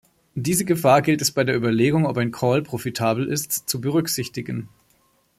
Diese 0.33 0.65
Gefahr 0.65 1.03
gilt 1.03 1.21
es 1.21 1.29
bei 1.31 1.43
der 1.43 1.55
Überlegung, 1.55 2.07
ob 2.07 2.17
ein 2.17 2.31
Call 2.31 2.63
profitabel 2.63 3.27
ist, 3.27 3.69
zu 3.69 3.79
berücksichtigen. 3.79 4.67